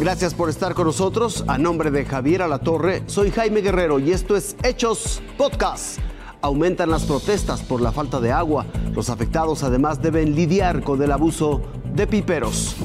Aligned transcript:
Gracias 0.00 0.32
por 0.32 0.48
estar 0.48 0.72
con 0.72 0.86
nosotros. 0.86 1.44
A 1.46 1.58
nombre 1.58 1.90
de 1.90 2.06
Javier 2.06 2.40
Alatorre, 2.40 3.02
soy 3.04 3.30
Jaime 3.30 3.60
Guerrero 3.60 3.98
y 3.98 4.12
esto 4.12 4.34
es 4.34 4.56
Hechos 4.62 5.20
Podcast. 5.36 5.98
Aumentan 6.40 6.88
las 6.88 7.04
protestas 7.04 7.60
por 7.60 7.82
la 7.82 7.92
falta 7.92 8.18
de 8.18 8.32
agua. 8.32 8.64
Los 8.94 9.10
afectados 9.10 9.62
además 9.62 10.00
deben 10.00 10.34
lidiar 10.34 10.82
con 10.82 11.02
el 11.02 11.12
abuso 11.12 11.60
de 11.94 12.06
piperos. 12.06 12.76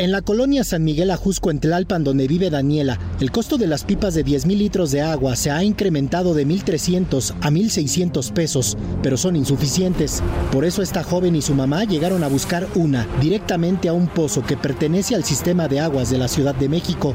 En 0.00 0.12
la 0.12 0.22
colonia 0.22 0.64
San 0.64 0.82
Miguel 0.82 1.10
Ajusco 1.10 1.50
en 1.50 1.60
Tlalpan, 1.60 2.04
donde 2.04 2.26
vive 2.26 2.48
Daniela, 2.48 2.98
el 3.20 3.30
costo 3.30 3.58
de 3.58 3.66
las 3.66 3.84
pipas 3.84 4.14
de 4.14 4.22
10 4.22 4.46
mil 4.46 4.58
litros 4.58 4.92
de 4.92 5.02
agua 5.02 5.36
se 5.36 5.50
ha 5.50 5.62
incrementado 5.62 6.32
de 6.32 6.46
1.300 6.46 7.34
a 7.42 7.50
1.600 7.50 8.32
pesos, 8.32 8.78
pero 9.02 9.18
son 9.18 9.36
insuficientes. 9.36 10.22
Por 10.52 10.64
eso 10.64 10.80
esta 10.80 11.04
joven 11.04 11.36
y 11.36 11.42
su 11.42 11.54
mamá 11.54 11.84
llegaron 11.84 12.24
a 12.24 12.28
buscar 12.28 12.66
una 12.76 13.06
directamente 13.20 13.90
a 13.90 13.92
un 13.92 14.08
pozo 14.08 14.42
que 14.42 14.56
pertenece 14.56 15.14
al 15.14 15.24
sistema 15.24 15.68
de 15.68 15.80
aguas 15.80 16.08
de 16.08 16.16
la 16.16 16.28
Ciudad 16.28 16.54
de 16.54 16.70
México. 16.70 17.14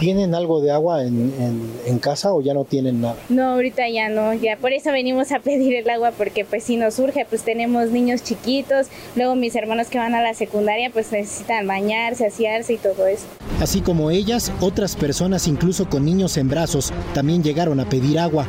¿Tienen 0.00 0.34
algo 0.34 0.62
de 0.62 0.70
agua 0.70 1.04
en, 1.04 1.98
casa 2.00 2.32
o 2.32 2.40
ya 2.40 2.54
no 2.54 2.64
tienen 2.64 3.02
nada? 3.02 3.16
No, 3.28 3.52
ahorita 3.52 3.86
ya 3.90 4.08
no, 4.08 4.32
ya 4.32 4.56
por 4.56 4.72
eso 4.72 4.90
venimos 4.92 5.30
a 5.30 5.40
pedir 5.40 5.74
el 5.74 5.90
agua 5.90 6.12
porque 6.16 6.46
pues 6.46 6.64
si 6.64 6.78
nos 6.78 6.94
surge, 6.94 7.26
pues 7.28 7.42
tenemos 7.42 7.90
niños 7.90 8.22
chiquitos, 8.22 8.86
luego 9.14 9.34
mis 9.34 9.54
hermanos 9.54 9.88
que 9.88 9.98
van 9.98 10.14
a 10.14 10.22
la 10.22 10.32
secundaria 10.32 10.88
pues 10.90 11.12
necesitan 11.12 11.66
bañarse, 11.66 12.26
asearse 12.26 12.72
y 12.72 12.76
todo 12.78 13.06
eso. 13.06 13.26
Así 13.60 13.82
como 13.82 14.10
ellas, 14.10 14.50
otras 14.62 14.96
personas 14.96 15.46
incluso 15.46 15.86
con 15.90 16.06
niños 16.06 16.38
en 16.38 16.48
brazos 16.48 16.94
también 17.12 17.42
llegaron 17.42 17.78
a 17.78 17.86
pedir 17.86 18.18
agua. 18.18 18.46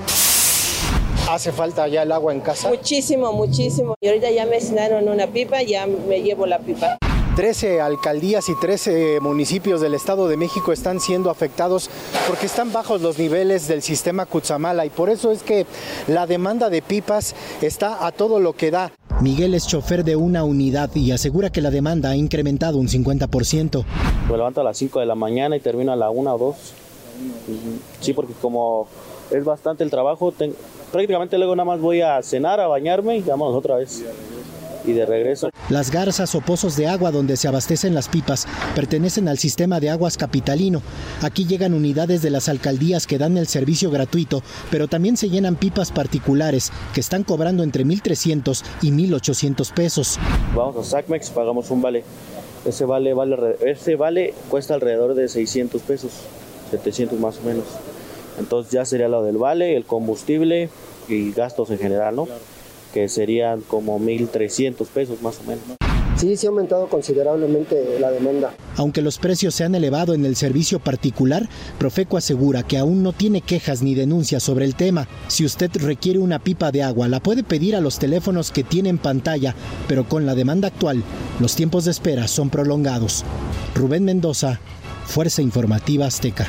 ¿Hace 1.30 1.52
falta 1.52 1.86
ya 1.90 2.04
el 2.04 2.14
agua 2.14 2.32
en 2.32 2.40
casa? 2.40 2.70
Muchísimo, 2.70 3.34
muchísimo. 3.34 3.96
Y 4.00 4.08
ahorita 4.08 4.32
ya 4.32 4.46
me 4.46 4.56
asignaron 4.56 5.10
una 5.10 5.28
pipa, 5.28 5.62
ya 5.64 5.86
me 5.86 6.22
llevo 6.22 6.46
la 6.46 6.60
pipa. 6.60 6.98
13 7.36 7.80
alcaldías 7.80 8.50
y 8.50 8.60
13 8.60 9.20
municipios 9.22 9.80
del 9.80 9.94
Estado 9.94 10.28
de 10.28 10.36
México 10.36 10.74
están 10.74 11.00
siendo 11.00 11.30
afectados 11.30 11.90
porque 12.28 12.46
están 12.46 12.74
bajos 12.74 13.02
los 13.02 13.18
niveles 13.18 13.70
del 13.70 13.82
sistema 13.82 14.26
Cutzamala 14.26 14.86
y 14.86 14.90
por 14.90 15.10
eso 15.10 15.32
es 15.32 15.42
que 15.42 15.66
la 16.08 16.28
demanda 16.28 16.70
de 16.70 16.82
pipas 16.82 17.34
está 17.62 18.06
a 18.06 18.12
todo 18.12 18.40
lo 18.40 18.52
que 18.54 18.70
da. 18.70 18.92
Miguel 19.22 19.54
es 19.54 19.66
chofer 19.66 20.04
de 20.04 20.18
una 20.18 20.44
unidad 20.44 20.94
y 20.94 21.12
asegura 21.12 21.52
que 21.52 21.62
la 21.62 21.72
demanda 21.72 22.10
ha 22.10 22.16
incrementado 22.18 22.78
un 22.78 22.90
50%. 22.90 23.86
Me 24.30 24.36
levanto 24.36 24.60
a 24.60 24.64
las 24.66 24.78
5 24.78 25.00
de 25.00 25.06
la 25.06 25.16
mañana 25.16 25.56
y 25.56 25.62
termino 25.62 25.94
a 25.94 25.96
la 25.96 26.10
1 26.10 26.36
o 26.36 26.38
2. 26.38 26.56
Sí, 28.02 28.12
porque 28.14 28.34
como 28.42 28.88
es 29.30 29.46
bastante 29.46 29.86
el 29.86 29.90
trabajo, 29.90 30.34
prácticamente 30.92 31.38
luego 31.38 31.56
nada 31.56 31.66
más 31.66 31.80
voy 31.80 32.02
a 32.02 32.22
cenar, 32.24 32.60
a 32.60 32.68
bañarme 32.68 33.18
y 33.18 33.22
vamos 33.22 33.56
otra 33.56 33.78
vez 33.78 34.04
y 34.86 34.94
de 34.94 35.06
regreso. 35.06 35.50
Las 35.70 35.92
garzas 35.92 36.36
o 36.36 36.42
pozos 36.42 36.76
de 36.76 36.88
agua 36.88 37.12
donde 37.12 37.38
se 37.38 37.48
abastecen 37.48 37.94
las 37.94 38.10
pipas 38.10 38.48
pertenecen 38.76 39.28
al 39.28 39.38
sistema 39.38 39.80
de 39.80 39.90
aguas 39.90 40.18
capitalino. 40.18 40.82
Aquí 41.22 41.46
llegan 41.46 41.74
unidades 41.74 42.22
de 42.22 42.30
las 42.30 42.50
alcaldías 42.50 43.08
que 43.08 43.18
dan 43.18 43.38
el 43.38 43.48
servicio 43.48 43.92
gratuito, 43.92 44.44
pero 44.70 44.88
también 44.88 45.18
se 45.18 45.30
llenan 45.30 45.56
pipas 45.56 45.92
particulares 45.92 46.72
que 46.94 47.00
están 47.00 47.24
cobrando 47.24 47.64
entre 47.64 47.86
1.300 47.86 48.64
y 48.82 48.92
1.800 48.92 49.74
pesos. 49.74 50.20
Vamos 50.56 50.76
a 50.78 50.84
SACMEX, 50.84 51.30
pagamos 51.30 51.70
un 51.72 51.82
vale. 51.82 52.04
Ese 52.66 52.86
vale, 52.86 53.14
vale, 53.14 53.58
ese 53.66 53.96
vale 53.96 54.34
cuesta 54.50 54.76
alrededor 54.76 55.16
de 55.16 55.28
600 55.28 55.82
pesos, 55.82 56.12
700 56.70 57.20
más 57.20 57.40
o 57.40 57.48
menos. 57.48 57.66
Entonces 58.40 58.72
ya 58.72 58.86
sería 58.86 59.08
lo 59.08 59.24
del 59.24 59.38
vale, 59.38 59.76
el 59.76 59.86
combustible 59.86 60.70
y 61.08 61.32
gastos 61.32 61.72
en 61.72 61.80
general, 61.80 62.16
¿no? 62.16 62.28
Que 62.94 63.10
serían 63.10 63.62
como 63.62 64.00
1.300 64.00 64.86
pesos 64.88 65.22
más 65.22 65.40
o 65.40 65.44
menos. 65.44 65.64
Sí, 66.22 66.38
se 66.38 66.46
ha 66.46 66.50
aumentado 66.52 66.88
considerablemente 66.88 67.98
la 68.00 68.12
demanda. 68.12 68.54
Aunque 68.76 69.02
los 69.02 69.18
precios 69.18 69.56
se 69.56 69.64
han 69.64 69.74
elevado 69.74 70.14
en 70.14 70.24
el 70.24 70.36
servicio 70.36 70.80
particular, 70.80 71.50
Profeco 71.80 72.16
asegura 72.16 72.62
que 72.62 72.78
aún 72.78 73.02
no 73.02 73.12
tiene 73.12 73.42
quejas 73.42 73.82
ni 73.82 73.96
denuncias 73.96 74.44
sobre 74.44 74.66
el 74.66 74.76
tema. 74.76 75.08
Si 75.30 75.46
usted 75.46 75.72
requiere 75.76 76.20
una 76.20 76.38
pipa 76.38 76.72
de 76.72 76.84
agua, 76.84 77.08
la 77.08 77.22
puede 77.22 77.44
pedir 77.44 77.76
a 77.76 77.82
los 77.82 77.98
teléfonos 77.98 78.52
que 78.52 78.64
tiene 78.64 78.90
en 78.90 79.00
pantalla, 79.00 79.56
pero 79.88 80.08
con 80.08 80.28
la 80.28 80.36
demanda 80.36 80.68
actual, 80.68 81.02
los 81.40 81.56
tiempos 81.56 81.86
de 81.86 81.92
espera 81.92 82.28
son 82.28 82.52
prolongados. 82.52 83.24
Rubén 83.74 84.06
Mendoza, 84.06 84.60
Fuerza 85.06 85.42
Informativa 85.42 86.06
Azteca 86.06 86.48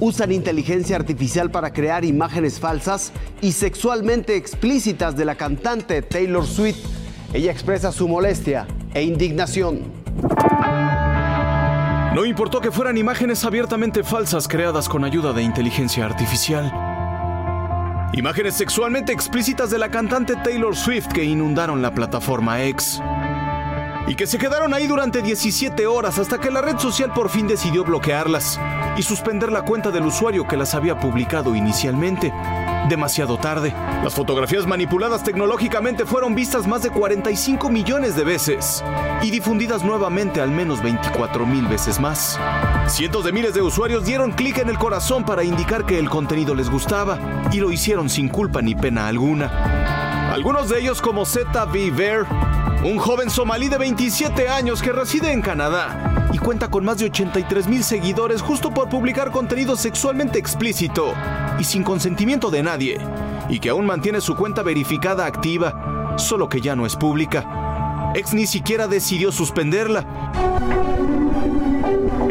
usan 0.00 0.32
inteligencia 0.32 0.96
artificial 0.96 1.50
para 1.50 1.72
crear 1.72 2.04
imágenes 2.04 2.58
falsas 2.58 3.12
y 3.40 3.52
sexualmente 3.52 4.34
explícitas 4.34 5.16
de 5.16 5.24
la 5.26 5.36
cantante 5.36 6.02
Taylor 6.02 6.46
Swift. 6.46 6.84
Ella 7.32 7.52
expresa 7.52 7.92
su 7.92 8.08
molestia 8.08 8.66
e 8.94 9.02
indignación. 9.02 9.82
No 12.14 12.24
importó 12.24 12.60
que 12.60 12.72
fueran 12.72 12.98
imágenes 12.98 13.44
abiertamente 13.44 14.02
falsas 14.02 14.48
creadas 14.48 14.88
con 14.88 15.04
ayuda 15.04 15.32
de 15.32 15.42
inteligencia 15.42 16.04
artificial. 16.04 16.72
Imágenes 18.12 18.54
sexualmente 18.54 19.12
explícitas 19.12 19.70
de 19.70 19.78
la 19.78 19.90
cantante 19.90 20.34
Taylor 20.34 20.74
Swift 20.74 21.06
que 21.12 21.22
inundaron 21.22 21.80
la 21.82 21.94
plataforma 21.94 22.64
X. 22.64 23.00
Y 24.06 24.14
que 24.14 24.26
se 24.26 24.38
quedaron 24.38 24.74
ahí 24.74 24.86
durante 24.86 25.22
17 25.22 25.86
horas 25.86 26.18
hasta 26.18 26.38
que 26.38 26.50
la 26.50 26.60
red 26.60 26.78
social 26.78 27.12
por 27.12 27.28
fin 27.28 27.46
decidió 27.46 27.84
bloquearlas 27.84 28.58
y 28.96 29.02
suspender 29.02 29.52
la 29.52 29.62
cuenta 29.62 29.90
del 29.90 30.06
usuario 30.06 30.46
que 30.46 30.56
las 30.56 30.74
había 30.74 30.98
publicado 30.98 31.54
inicialmente. 31.54 32.32
Demasiado 32.88 33.38
tarde. 33.38 33.72
Las 34.02 34.14
fotografías 34.14 34.66
manipuladas 34.66 35.22
tecnológicamente 35.22 36.06
fueron 36.06 36.34
vistas 36.34 36.66
más 36.66 36.82
de 36.82 36.90
45 36.90 37.68
millones 37.68 38.16
de 38.16 38.24
veces 38.24 38.82
y 39.22 39.30
difundidas 39.30 39.84
nuevamente 39.84 40.40
al 40.40 40.50
menos 40.50 40.82
24 40.82 41.46
mil 41.46 41.66
veces 41.68 42.00
más. 42.00 42.38
Cientos 42.88 43.24
de 43.24 43.32
miles 43.32 43.54
de 43.54 43.62
usuarios 43.62 44.04
dieron 44.04 44.32
clic 44.32 44.58
en 44.58 44.68
el 44.68 44.78
corazón 44.78 45.24
para 45.24 45.44
indicar 45.44 45.86
que 45.86 45.98
el 45.98 46.10
contenido 46.10 46.54
les 46.54 46.68
gustaba 46.68 47.18
y 47.52 47.60
lo 47.60 47.70
hicieron 47.70 48.08
sin 48.08 48.28
culpa 48.28 48.60
ni 48.62 48.74
pena 48.74 49.06
alguna. 49.06 50.32
Algunos 50.32 50.68
de 50.68 50.80
ellos 50.80 51.00
como 51.02 51.26
ZV 51.26 51.94
Bear, 51.94 52.26
un 52.82 52.98
joven 52.98 53.28
somalí 53.28 53.68
de 53.68 53.76
27 53.76 54.48
años 54.48 54.80
que 54.80 54.92
reside 54.92 55.32
en 55.32 55.42
Canadá 55.42 56.28
y 56.32 56.38
cuenta 56.38 56.68
con 56.68 56.84
más 56.84 56.98
de 56.98 57.06
83 57.06 57.68
mil 57.68 57.84
seguidores 57.84 58.40
justo 58.40 58.70
por 58.70 58.88
publicar 58.88 59.30
contenido 59.30 59.76
sexualmente 59.76 60.38
explícito 60.38 61.12
y 61.58 61.64
sin 61.64 61.82
consentimiento 61.82 62.50
de 62.50 62.62
nadie, 62.62 62.98
y 63.48 63.58
que 63.58 63.70
aún 63.70 63.84
mantiene 63.84 64.20
su 64.20 64.34
cuenta 64.34 64.62
verificada 64.62 65.26
activa, 65.26 66.14
solo 66.16 66.48
que 66.48 66.60
ya 66.60 66.74
no 66.74 66.86
es 66.86 66.96
pública. 66.96 68.12
Ex 68.14 68.32
ni 68.32 68.46
siquiera 68.46 68.88
decidió 68.88 69.30
suspenderla. 69.30 70.06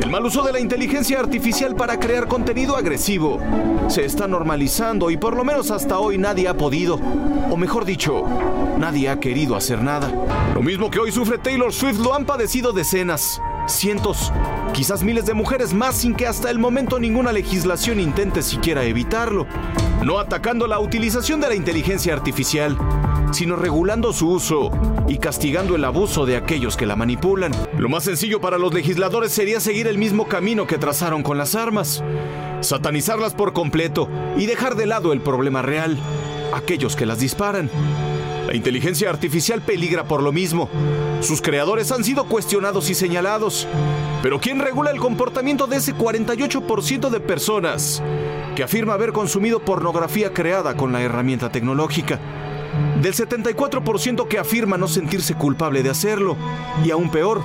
El 0.09 0.14
mal 0.14 0.25
uso 0.25 0.42
de 0.42 0.52
la 0.52 0.59
inteligencia 0.59 1.20
artificial 1.20 1.75
para 1.75 2.00
crear 2.00 2.28
contenido 2.28 2.75
agresivo 2.75 3.40
se 3.90 4.06
está 4.06 4.28
normalizando 4.28 5.12
y 5.12 5.18
por 5.18 5.38
lo 5.38 5.44
menos 5.44 5.70
hasta 5.70 6.00
hoy 6.00 6.18
nadie 6.18 6.47
ha 6.47 6.58
podido, 6.58 6.96
o 6.96 7.56
mejor 7.56 7.86
dicho, 7.86 8.24
nadie 8.80 9.08
ha 9.08 9.20
querido 9.20 9.56
hacer 9.56 9.84
nada. 9.84 10.12
Lo 10.56 10.64
mismo 10.64 10.90
que 10.90 10.97
hoy 10.97 11.12
sufre 11.12 11.38
Taylor 11.38 11.72
Swift 11.72 12.00
lo 12.00 12.16
han 12.16 12.25
padecido 12.25 12.74
decenas, 12.74 13.40
cientos, 13.68 14.34
quizás 14.74 15.03
miles 15.03 15.28
de 15.28 15.36
mujeres 15.36 15.75
más 15.75 15.97
sin 15.97 16.16
que 16.16 16.26
hasta 16.26 16.50
el 16.50 16.58
momento 16.58 16.97
ninguna 16.97 17.31
legislación 17.31 18.00
intente 18.00 18.41
siquiera 18.41 18.86
evitarlo. 18.86 19.46
No 20.03 20.18
atacando 20.18 20.66
la 20.66 20.80
utilización 20.80 21.40
de 21.40 21.50
la 21.50 21.56
inteligencia 21.56 22.14
artificial, 22.14 22.76
sino 23.31 23.56
regulando 23.56 24.13
su 24.13 24.29
uso 24.29 24.72
y 25.07 25.17
castigando 25.17 25.75
el 25.75 25.85
abuso 25.85 26.25
de 26.25 26.38
aquellos 26.38 26.78
que 26.78 26.85
la 26.85 26.95
manipulan. 26.95 27.51
Lo 27.78 27.90
más 27.90 28.03
sencillo 28.03 28.41
para 28.41 28.57
los 28.57 28.73
legisladores 28.73 29.31
sería 29.31 29.59
seguir 29.59 29.88
el 29.88 29.97
mismo 29.97 30.28
camino 30.28 30.67
que 30.67 30.78
trazaron 30.78 31.23
con 31.23 31.37
las 31.37 31.55
armas, 31.55 32.03
satanizarlas 32.61 33.34
por 33.34 33.53
completo 33.53 34.09
y 34.37 34.46
dejar 34.46 34.76
de 34.76 34.85
lado 34.85 35.14
el 35.14 35.22
problema 35.22 35.61
real, 35.61 35.97
aquellos 36.53 36.96
que 36.96 37.05
las 37.05 37.20
disparan. 37.20 37.70
La 38.47 38.55
inteligencia 38.55 39.11
artificial 39.11 39.61
peligra 39.61 40.05
por 40.05 40.23
lo 40.23 40.32
mismo. 40.32 40.70
Sus 41.22 41.40
creadores 41.40 41.91
han 41.91 42.03
sido 42.03 42.23
cuestionados 42.25 42.90
y 42.90 42.96
señalados. 42.96 43.67
Pero 44.23 44.40
¿quién 44.40 44.59
regula 44.59 44.90
el 44.90 44.99
comportamiento 44.99 45.67
de 45.67 45.78
ese 45.78 45.93
48% 45.93 47.09
de 47.09 47.20
personas 47.20 48.02
que 48.55 48.64
afirma 48.64 48.96
haber 48.96 49.14
consumido 49.14 49.59
pornografía 49.59 50.34
creada 50.34 50.75
con 50.75 50.91
la 50.91 51.02
herramienta 51.02 51.52
tecnológica? 51.52 52.20
Del 53.02 53.14
74% 53.14 54.28
que 54.28 54.37
afirma 54.37 54.78
no 54.78 54.87
sentirse 54.87 55.35
culpable 55.35 55.84
de 55.84 55.90
hacerlo. 55.90 56.35
Y 56.84 56.91
aún 56.91 57.09
peor, 57.09 57.41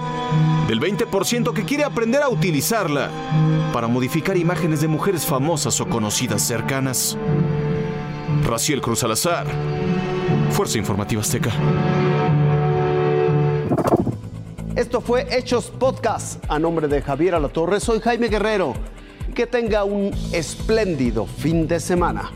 del 0.68 0.80
20% 0.80 1.52
que 1.52 1.64
quiere 1.64 1.84
aprender 1.84 2.22
a 2.22 2.28
utilizarla 2.28 3.10
para 3.72 3.86
modificar 3.86 4.36
imágenes 4.36 4.80
de 4.80 4.88
mujeres 4.88 5.24
famosas 5.24 5.80
o 5.80 5.86
conocidas 5.86 6.42
cercanas. 6.42 7.16
Raciel 8.44 8.80
Cruz 8.80 8.98
Salazar 8.98 9.46
Fuerza 10.50 10.78
Informativa 10.78 11.20
Azteca. 11.20 11.50
Esto 14.76 15.00
fue 15.00 15.26
Hechos 15.30 15.66
Podcast. 15.70 16.44
A 16.48 16.58
nombre 16.58 16.88
de 16.88 17.02
Javier 17.02 17.34
Alatorre, 17.34 17.80
soy 17.80 18.00
Jaime 18.00 18.28
Guerrero. 18.28 18.74
Que 19.34 19.46
tenga 19.46 19.84
un 19.84 20.12
espléndido 20.32 21.26
fin 21.26 21.66
de 21.66 21.80
semana. 21.80 22.30